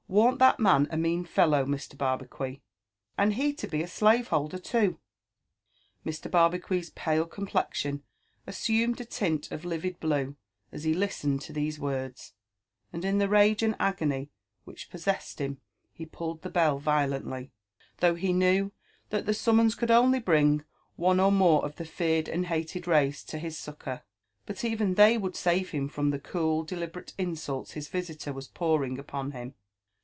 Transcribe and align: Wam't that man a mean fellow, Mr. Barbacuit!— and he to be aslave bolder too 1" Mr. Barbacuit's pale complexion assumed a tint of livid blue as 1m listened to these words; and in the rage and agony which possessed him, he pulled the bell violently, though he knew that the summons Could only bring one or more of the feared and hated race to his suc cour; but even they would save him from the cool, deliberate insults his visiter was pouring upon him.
Wam't 0.11 0.39
that 0.39 0.59
man 0.59 0.89
a 0.91 0.97
mean 0.97 1.23
fellow, 1.23 1.63
Mr. 1.65 1.95
Barbacuit!— 1.97 2.59
and 3.17 3.35
he 3.35 3.53
to 3.53 3.65
be 3.65 3.81
aslave 3.81 4.29
bolder 4.29 4.57
too 4.59 4.99
1" 6.03 6.11
Mr. 6.13 6.29
Barbacuit's 6.29 6.89
pale 6.95 7.25
complexion 7.25 8.03
assumed 8.45 8.99
a 8.99 9.05
tint 9.05 9.53
of 9.53 9.63
livid 9.63 10.01
blue 10.01 10.35
as 10.69 10.83
1m 10.85 10.97
listened 10.97 11.41
to 11.43 11.53
these 11.53 11.79
words; 11.79 12.33
and 12.91 13.05
in 13.05 13.19
the 13.19 13.29
rage 13.29 13.63
and 13.63 13.73
agony 13.79 14.29
which 14.65 14.89
possessed 14.89 15.39
him, 15.39 15.61
he 15.93 16.05
pulled 16.05 16.41
the 16.41 16.49
bell 16.49 16.77
violently, 16.77 17.53
though 17.99 18.15
he 18.15 18.33
knew 18.33 18.73
that 19.11 19.25
the 19.25 19.33
summons 19.33 19.75
Could 19.75 19.91
only 19.91 20.19
bring 20.19 20.65
one 20.97 21.21
or 21.21 21.31
more 21.31 21.63
of 21.63 21.77
the 21.77 21.85
feared 21.85 22.27
and 22.27 22.47
hated 22.47 22.85
race 22.85 23.23
to 23.23 23.39
his 23.39 23.57
suc 23.57 23.85
cour; 23.85 24.01
but 24.45 24.65
even 24.65 24.95
they 24.95 25.17
would 25.17 25.37
save 25.37 25.69
him 25.69 25.87
from 25.87 26.09
the 26.09 26.19
cool, 26.19 26.63
deliberate 26.65 27.13
insults 27.17 27.71
his 27.71 27.87
visiter 27.87 28.33
was 28.33 28.49
pouring 28.49 28.99
upon 28.99 29.31
him. 29.31 29.55